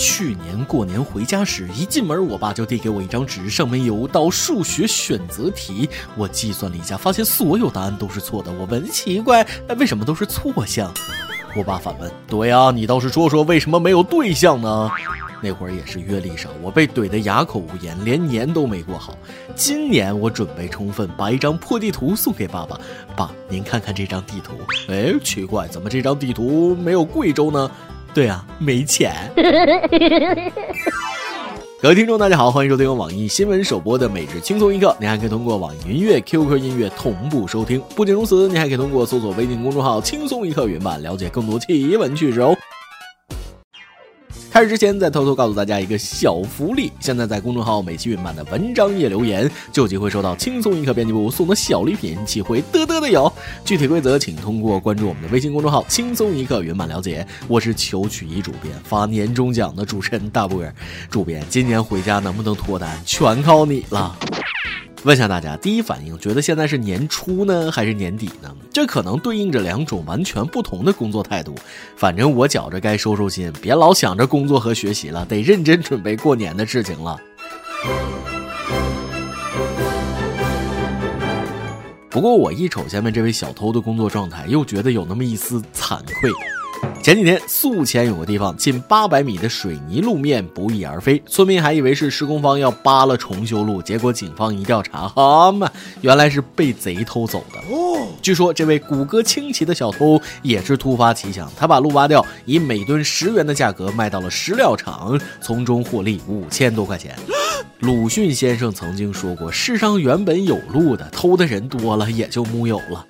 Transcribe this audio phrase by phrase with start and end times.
[0.00, 5.86] 去年过年回家时，一进门，我爸就递给我一张纸，上面有道数学选择题。
[6.16, 8.50] 我计算了一下，发现所有答案都是错的。
[8.50, 9.46] 我问奇怪，
[9.78, 10.90] 为什么都是错项？
[11.54, 14.90] 我爸反问：“对啊，你倒是说说，为什么没有对象呢？”
[15.42, 19.18] 那会儿也是阅历少，我被怼得哑口无言，连年都没过好。
[19.54, 22.80] 今年我准备充分，把一张破地图送给爸爸。
[23.14, 24.52] 爸，您看看这张地图。
[24.88, 27.70] 哎，奇怪，怎么这张地图没有贵州呢？
[28.12, 29.14] 对啊，没钱。
[31.80, 37.80] 各位听众，大家好，欢迎收听由网易新闻首播的《每日轻松一刻》，您还可以通过网易云音乐、QQ 音乐同步收听。
[37.94, 42.54] 不仅如此，您还可以通过搜索微信公众号“轻松一刻”云版了解更多奇闻趣事哦。
[44.50, 53.32] 开始之前，再偷偷告诉大家一个小福利：现在在公众号每期云版的文章页留言，就有机会收到轻松一刻编辑部送的小礼品，机会嘚嘚的有。
[53.64, 57.24] 具体规则请通过关注我们的微信公众号“轻松一刻”云版了解。
[57.46, 60.74] 我是求取一主编发年终奖的主持人大波儿，
[61.08, 64.16] 主编今年回家能不能脱单，全靠你了。
[65.02, 68.54] 问下大家，第一反应觉得现在是年初呢，还是年底呢？
[68.70, 71.54] 这可能对应着两种完全不同的工作态度。
[71.96, 77.18] 反正我觉着该收收心，别老想着工作和学习了，得认真准备过年的事情了。
[82.10, 86.30] 不过我一瞅下面这位小偷的工作状态，又觉得有那么一丝惭愧。
[87.02, 95.70] 前几天，宿迁有个地方近八百米的水泥路面不翼而飞，村民还以为是施工方要扒了重修路，结果警方一调查，哈嘛，
[96.02, 97.58] 原来是被贼偷走的。
[97.74, 107.16] 哦，据说这位骨骼清奇的小偷也是突发奇想，他把路挖掉，以每吨十元的价格卖到了石料厂，从中获利五千多块钱。
[107.80, 113.06] 鲁迅先生曾经说过：“世上原本有路的，偷的人多了，也就木有了。”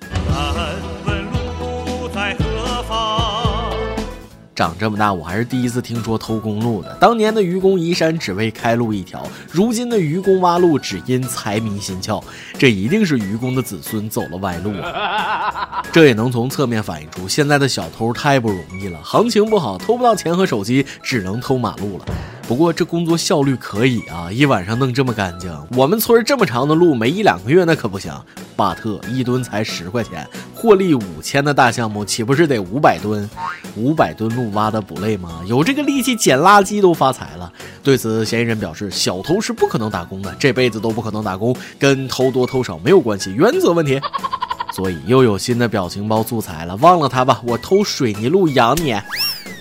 [4.61, 6.95] 长这么大，我还是第一次听说偷公路的。
[6.99, 12.23] 当年的愚公移山只为开路一条，如今的愚公挖路只因财迷心窍，
[12.59, 15.81] 这一定是愚公的子孙走了歪路啊！
[15.91, 18.99] 这也能从侧面反映出现在的小偷太不容易了。
[19.01, 22.05] 行情不好，偷不到钱和手机，只能偷马路了。
[22.47, 25.51] 不过这工作效率可以啊，一晚上弄这么干净。
[25.71, 28.13] 我们村这么长的路，没一两个月那可不行。
[28.55, 33.27] 巴特一吨才十块钱，获利五千的大项目，岂不是得五百吨？
[33.75, 35.41] 五百吨路挖的不累吗？
[35.47, 37.51] 有这个力气捡垃圾都发财了。
[37.83, 43.99] 对此，嫌疑人表示，小偷是不可能打工的，这辈子都不可能打工，跟偷多偷少没有关系，原则问题。
[44.73, 48.95] 所以又有新的表情包素材了，忘了他吧，我偷水泥路养你。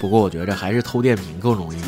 [0.01, 1.79] 不过我觉着还是偷电瓶更容易。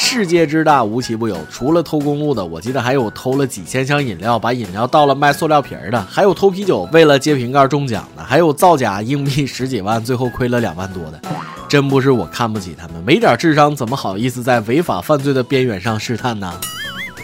[0.00, 1.36] 世界之大，无奇不有。
[1.50, 11.20] 除了偷公路的，我记得还有偷了几千箱饮料，把饮料倒了卖塑料瓶的，还有偷啤酒为了揭瓶盖中奖的，还有造假硬币十几万，最后亏了两万多的。
[11.68, 16.54] 真不是我看不起他们，没点智商怎么好意思在违法犯罪的边缘上试探呢？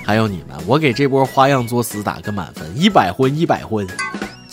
[0.05, 3.87] 还有你们，我给这波花样作死打个满分，一百分一百分。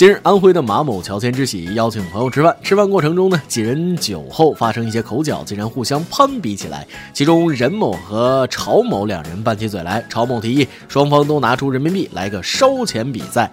[0.02, 2.58] 近日，安徽的马某乔迁之喜，邀请朋友吃饭。
[2.64, 6.88] 吃饭过程中呢，几人酒后发生一些口角，竟然互相攀比起来。
[7.14, 10.04] 其中，任某和曹某两人拌起嘴来。
[10.10, 13.52] 曹某提议双方都拿出人民币来个烧钱比赛。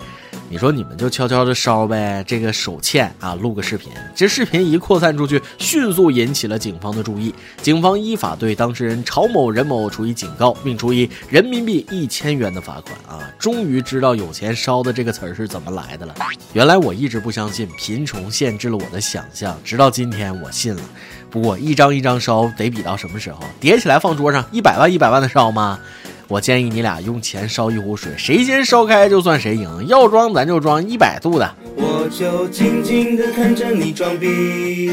[0.51, 3.93] 你说你们就悄悄的烧呗，这个手欠啊，录个视频。
[4.15, 7.35] 这视频一扩散出去，迅速引起了警方的注意。
[7.61, 12.97] 警方依法对当事人曹某、任某处以警告，并处以人民币一千元的罚款。
[13.07, 16.15] 啊，终于知道“有钱烧”的这个词儿是怎么来的了。
[16.53, 20.83] 原来我一直不相信贫穷限制了我的想象，直到今天我信了。
[21.31, 23.41] 不过一张一张烧得比到什么时候？
[23.61, 25.79] 叠起来放桌上，一百万一百万的烧吗？
[26.27, 29.87] 我建议你俩用钱烧一壶水，谁先烧开就算谁赢。
[29.87, 31.55] 要装咱就装一百度的。
[31.75, 34.91] 我就静静的看着你装逼，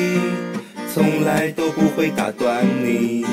[0.93, 3.25] 从来都不会打断你。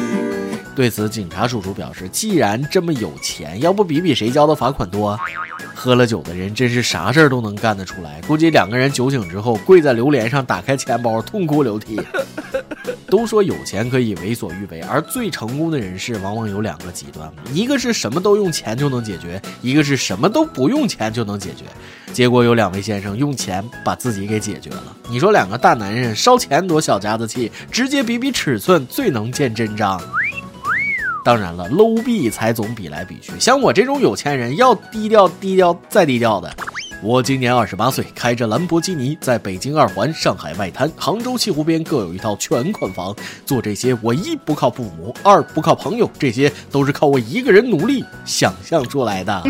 [0.75, 5.19] 对此，警察叔叔表示，既然这么有钱，要不比比谁交的罚款多？
[5.75, 8.21] 喝了酒的人真是啥事儿都能干得出来。
[8.23, 12.01] 估计两个人酒醒之后，跪在榴莲上，打开钱包，痛哭流涕。
[13.07, 21.65] 都说有钱可以为所欲为，而最成功的人士往往有两个极端：一个是什么都用钱就能解决，一个是什么都不用钱就能解决。
[22.15, 24.97] 结果有两位先生用钱把自己给解决了。
[25.11, 30.01] 你说两个大男人烧钱多小家子气，直接比比尺寸最能见真章。
[31.25, 33.33] 当然了，low 币才总比来比去。
[33.39, 36.53] 像我这种有钱人，要低调低调再低调的。
[37.03, 43.13] 我今年二十八岁，开着兰博基尼，在北京二环、上海外滩、杭州西湖边各有一套全款房。
[43.45, 49.43] 做这些，我一不靠父母，二不靠朋友，这些都是靠我一个人努力想象出来的。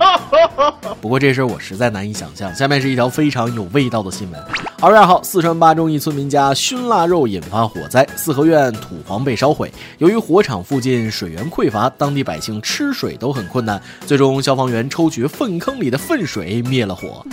[1.00, 2.54] 不过这事儿我实在难以想象。
[2.54, 4.44] 下面是一条非常有味道的新闻：
[4.82, 9.72] 二月二号，四川巴中一村民家熏腊肉引发火灾，四合院土房被烧毁。
[9.96, 13.80] 由于火场附近水源匮乏，当地百姓吃水都很困难。
[14.04, 17.24] 最终，消防员抽取粪坑里的粪水灭了火。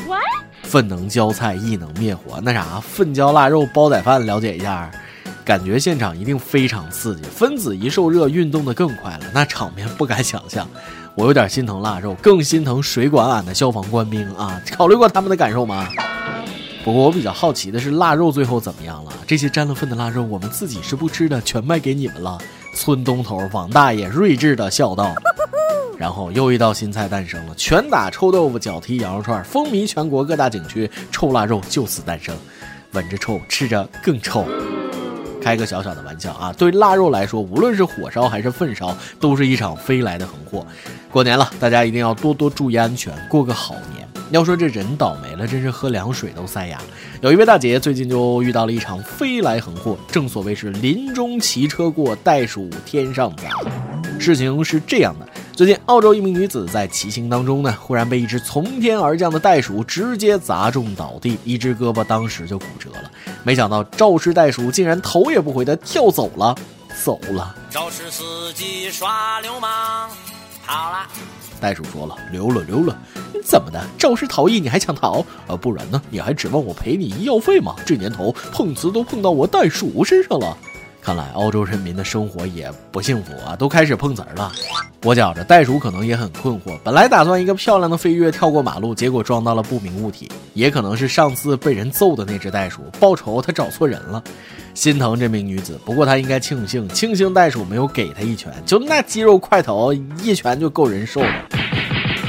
[0.62, 2.40] 粪能浇菜，亦能灭火。
[2.42, 4.90] 那啥，粪浇腊肉煲仔饭，了解一下。
[5.44, 10.66] 感觉现场一定非常刺激，分子一受热，运动的更快了，那场面不敢想象。
[11.14, 14.62] 我有点心疼腊肉，更心疼水管俺的消防官兵啊！
[14.72, 15.90] 考虑过他们的感受吗？
[16.84, 19.14] 不过我比较好奇的是，腊肉最后怎么样了？
[19.26, 22.38] 这些沾了粪的腊肉，我们自己是不吃的，全卖给你们了。
[22.76, 25.16] 村东头王大爷睿智的笑道。
[25.98, 32.36] 然后又一道新菜诞生了：拳打臭豆腐，脚踢羊肉串，风靡全国各大景区，臭腊肉就此诞生。
[32.92, 34.46] 闻着臭，吃着更臭。
[35.42, 40.68] 开个小小的玩笑啊，对腊肉来说，无论是火烧还是粪烧，都是一场飞来的横祸。
[41.10, 44.03] 过年了，大家一定要多多注意安全，过个好年。
[44.34, 46.82] 要说这人倒霉了，真是喝凉水都塞牙。
[47.22, 53.62] 有一位大姐最近就遇到了一场飞来横祸，正所谓是林中骑车过，袋鼠天上砸。
[54.20, 55.30] 事情是这样的。
[55.56, 63.12] 最近，澳洲一名女子在骑行当中呢，忽然被一只从天而降的袋鼠直接砸中倒地，一只胳膊当时就骨折了。
[63.44, 66.56] 没想到肇事袋鼠竟然头也不回的跳走了，
[67.04, 67.56] 走了。
[67.70, 70.10] 肇事司机耍流氓，
[70.66, 71.08] 跑了。
[71.64, 72.94] 袋鼠说了，溜了溜了。
[73.34, 73.82] 你怎么的？
[73.98, 75.26] 肇事逃逸你还想逃？
[75.48, 76.02] 啊，不然呢？
[76.10, 77.74] 你还指望我赔你医药费吗？
[77.86, 80.58] 这年头碰瓷都碰到我袋鼠身上了。
[81.02, 84.52] 看来澳洲人民的生活也不幸福啊，都开始碰瓷儿了。
[85.04, 90.30] 我觉着袋鼠可能也很困惑，本来打算一个漂亮的飞跃跳过马路，结果撞到了不明物体。
[90.54, 94.22] 也可能是上次被人揍的那只袋鼠报仇，他找错人了，
[94.74, 95.80] 心疼这名女子。
[95.86, 101.34] 不过她应该庆幸，庆幸袋鼠没有给她一拳，就那肌肉块头，一拳就够人受了。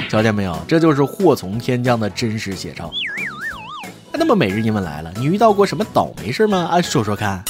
[0.09, 2.91] 瞧见没有，这就是祸从天降的真实写照。
[4.13, 6.69] 那么每日英文来了，你遇到过什么倒霉事吗？
[6.71, 7.45] 啊，说说看。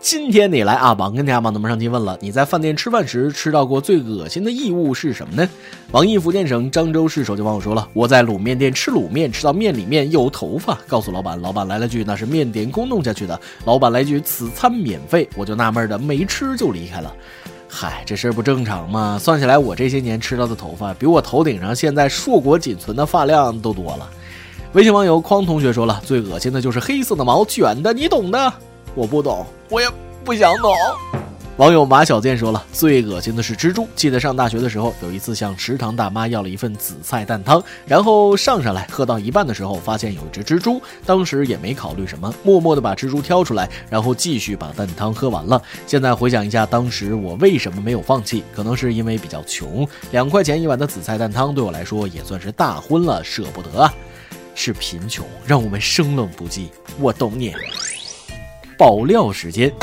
[0.00, 5.48] 今天你来啊，网跟大家网友们上期问了，你在饭店吃饭时吃到过最恶心的异物是什么呢？
[5.90, 17.12] 网易福建省漳州市手机网友说了，我在卤面店吃卤面，吃到面里面有头发，告诉老板，老板来了句那是面点工弄下去的，老板来句此餐免费，我就纳闷的没吃就离开了。
[17.68, 19.18] 嗨，这事儿不正常吗？
[19.20, 24.08] 算起来我这些年吃到的头发，比我头顶上现在硕果仅存的发量都多了。
[24.74, 28.52] 微信网友匡同学说了，最恶心的就是黑色的毛卷的，你懂的。
[28.98, 29.86] 我不懂，我也
[30.24, 30.74] 不想懂。
[31.56, 33.86] 网友马小健说了，最恶心的是蜘蛛。
[33.94, 40.82] 记得上大学的时候，有一次向食堂大妈要了一份紫菜蛋汤，然后上上来喝到一半的时候，发现有一只蜘蛛。
[41.06, 45.62] 当时也没考虑什么，默默的把蜘蛛挑出来，然后继续把蛋汤喝完了。
[45.86, 48.42] 现在回想一下，当时我为什么没有放弃？
[48.52, 53.94] 可能是因为比较穷，两块钱一碗的紫菜蛋汤对我来说也算是大荤了，舍不得啊。
[54.60, 56.68] 是贫穷让我们生冷不忌，
[56.98, 57.54] 我懂你。
[58.78, 59.74] 爆料时间，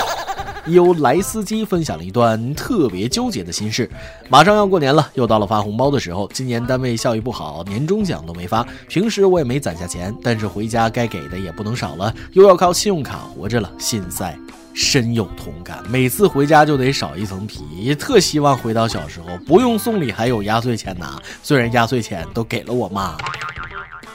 [0.67, 3.91] 由莱斯基分享了一段特别纠结的心事。
[4.29, 6.29] 马上要过年了，又到了发红包的时候。
[6.33, 8.65] 今年单位效益不好，年终奖都没发。
[8.87, 14.33] 平时我也没攒下钱，但是回家该给的也不能少了，又要靠信用卡活着了，心塞，
[14.73, 15.83] 深有同感。
[15.89, 21.21] 每次回家就得少一层皮，特希望回到小时候，不用送礼，还有压岁钱拿。
[21.43, 23.17] 虽然压岁钱都给了我妈。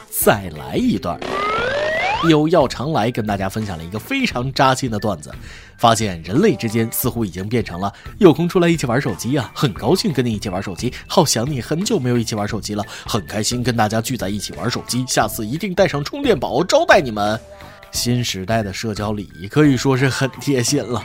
[0.08, 1.20] 再来一段。
[2.28, 5.32] 有药常来跟大家分享了一个非常扎心的段子，
[5.78, 17.40] 发现人类之间似乎已经变成了有空出来一起玩手机啊，很高兴跟你一起玩手机，好想你，很久没有一起玩手机了，很开心跟大家聚在一起玩手机，下次一定带上充电宝招待你们。
[17.90, 21.02] 新时代的社交礼仪可以说是很贴心了。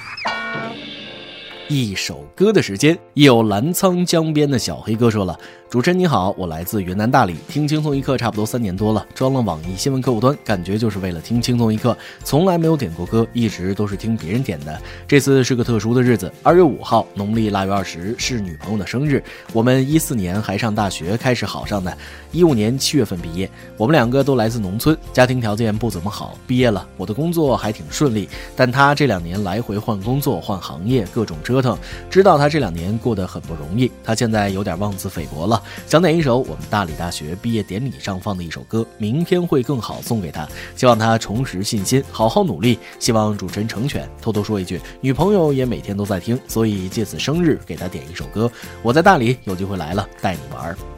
[1.68, 5.36] 一首歌的时间，有澜沧江边的小黑哥说了
[5.75, 14.82] ：“主持人你好，我来自云南大理，听轻松一刻差不多三年多了，装了网易新闻客户端，感觉就是为了听轻松一刻，从来没有点过歌，一直都是听别人点的。
[15.05, 19.22] 这次是个特殊的日子，二月五号，农历腊月二十，是女朋友的生日。
[19.51, 21.98] 我们一四年还上大学，开始好上的，
[22.32, 23.51] 一五年七月份毕业。
[23.75, 26.38] 我们两个都来自农村，家庭条件不怎么好。
[26.48, 31.77] 毕业了，我的工作还挺顺利，但他这两年来回换工作、换行业，各种折。”腾，
[32.10, 42.79] 知道他这两年过得很不容易，他现在有点妄自菲薄了，想点一首我们大理大学毕业典礼上放的一首歌《明天会更好》送给他，希望他重拾信心，好好努力。
[43.00, 44.10] 希望主持人成全。
[44.22, 48.51] 偷偷说一句，女朋友也每天都在听，所以借此生日给他点一首歌。
[48.81, 50.95] 我在大理有机会来了，带你玩。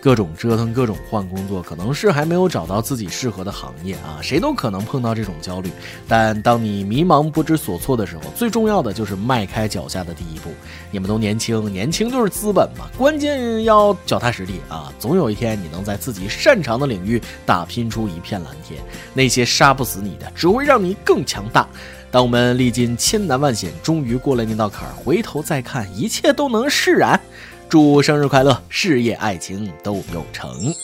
[0.00, 5.70] 各种折腾，各种换工作，可能是还没有找到自己适合的行业啊，谁都可能碰到这种焦虑。
[6.08, 10.50] 但当你迷茫不知所措的时候，最重要的就是迈开脚下的第一步。
[10.90, 14.90] 你们都年轻，年轻就是资本嘛，关键要脚踏实地啊！
[14.98, 18.80] 总有一天你能在自己擅长的领域打拼出一片蓝天，
[19.12, 21.68] 那些杀不死你的，只会让你更强大。
[22.10, 27.20] 当我们历尽千难万险，终于过了那道坎儿，回头再看，一切都能释然。
[27.70, 30.74] 祝生日快乐，事业爱情都有成。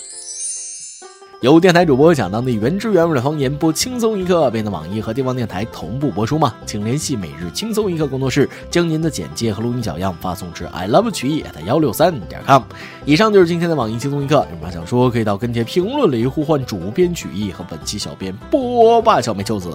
[1.43, 6.55] 由电台主播讲当地原汁原味的方言，播轻松一刻，并在网易和地方电台同步播出吗？
[6.65, 12.63] 请联系每日轻松一刻工作室，将您的简介和录音小样发送至 i love 曲艺的幺六三点 com。
[13.05, 19.71] 以上就是今天的网易轻松一刻，有话想说可以到跟帖评论里呼唤主编曲艺和本期小编波霸小妹秋子。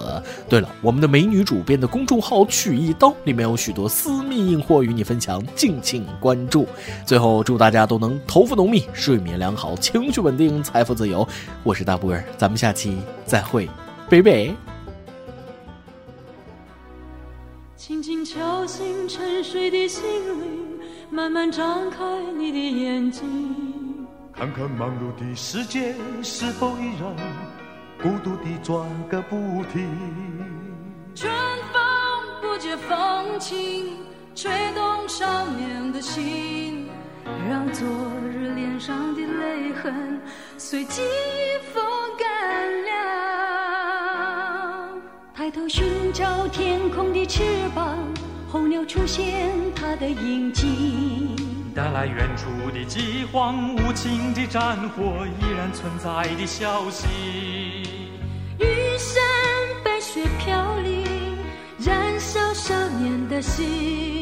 [0.48, 6.66] 对了，我们的美女主编的公众号曲一刀里面有许多私密硬货与你分享，敬请关注。
[7.06, 11.26] 最后祝大家都能头发浓密，睡眠良好，情绪稳定，财富自由。
[11.64, 13.68] 我是大波儿，咱们下期再会，
[14.10, 14.52] 北北。
[17.76, 20.02] 轻轻敲醒沉睡的心
[20.40, 22.04] 灵，慢慢张开
[22.36, 23.24] 你的眼睛，
[24.32, 27.16] 看看忙碌的世界是否依然
[28.02, 29.36] 孤独地转个不
[29.72, 29.88] 停。
[31.14, 31.32] 春
[31.72, 31.80] 风
[32.40, 33.98] 不解风情，
[34.34, 36.81] 吹动少年的心。
[37.48, 37.86] 让昨
[38.32, 40.20] 日脸上的泪痕
[40.58, 41.82] 随记忆风
[42.18, 42.26] 干
[42.84, 42.90] 了。
[45.34, 47.42] 抬头寻找天空的翅
[47.74, 47.96] 膀，
[48.48, 51.34] 候鸟出现它的影迹。
[51.74, 57.06] 带来远处的饥荒，无情的战火依然存在的消息。
[58.58, 58.66] 玉
[58.98, 59.22] 山
[59.82, 61.02] 白雪飘零，
[61.78, 64.21] 燃烧少年的心。